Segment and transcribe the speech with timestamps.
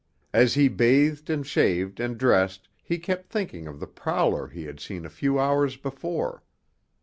[0.33, 4.79] As he bathed and shaved and dressed he kept thinking of the prowler he had
[4.79, 6.41] seen a few hours before.